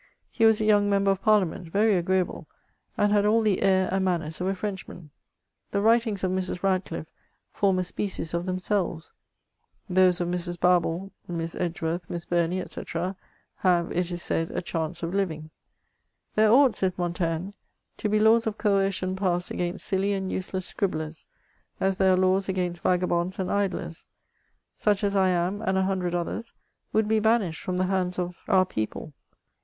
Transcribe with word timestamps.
He 0.31 0.45
was 0.45 0.59
a 0.59 0.65
young 0.65 0.89
member 0.89 1.11
of 1.11 1.21
Parliament, 1.21 1.67
very 1.71 1.95
agreeable, 1.95 2.47
and 2.97 3.11
had 3.13 3.23
all 3.23 3.43
the 3.43 3.61
air 3.61 3.87
and 3.91 4.03
manners 4.03 4.41
of 4.41 4.47
a 4.47 4.55
Frenchman. 4.55 5.11
The 5.69 5.79
writings 5.79 6.23
of 6.23 6.31
Mrs. 6.31 6.63
Rad 6.63 6.85
cliffe 6.85 7.05
form 7.51 7.77
a 7.77 7.83
species 7.83 8.33
of 8.33 8.47
themselves. 8.47 9.13
Those 9.87 10.19
of 10.19 10.27
Mrs. 10.27 10.57
Barbaold, 10.57 11.11
Miss 11.27 11.53
Edge 11.53 11.83
worth. 11.83 12.09
Miss 12.09 12.25
Bumey, 12.25 12.67
&c., 12.67 12.83
have, 13.57 13.91
it 13.91 14.09
is 14.09 14.23
said, 14.23 14.49
a 14.49 14.59
chance 14.63 15.03
of 15.03 15.13
living. 15.13 15.51
"There 16.33 16.49
ought," 16.51 16.73
says 16.73 16.97
Montaigne, 16.97 17.51
"to 17.97 18.09
be 18.09 18.17
laws 18.19 18.47
of 18.47 18.57
coercion 18.57 19.15
passed 19.15 19.51
against 19.51 19.85
silly 19.85 20.13
and 20.13 20.31
useless 20.31 20.73
scribhlerSy 20.73 21.27
as 21.79 21.97
there 21.97 22.13
are 22.13 22.17
laws 22.17 22.49
against 22.49 22.81
vagabonds 22.81 23.37
and 23.37 23.51
idlers. 23.51 24.07
Such 24.75 25.03
as 25.03 25.15
I 25.15 25.29
am, 25.29 25.61
and 25.61 25.77
a 25.77 25.83
hundred 25.83 26.15
others, 26.15 26.53
would 26.91 27.07
be 27.07 27.19
banished 27.19 27.61
from 27.61 27.77
the 27.77 27.85
hands 27.85 28.17
of 28.17 28.41
our 28.47 28.65
people. 28.65 29.13